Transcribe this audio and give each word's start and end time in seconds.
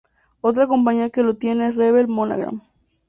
Otra 0.43 0.65
compañía 0.65 1.11
que 1.11 1.21
lo 1.21 1.35
tiene 1.35 1.67
es 1.67 1.75
Revell 1.75 2.07
Monogram. 2.07 2.63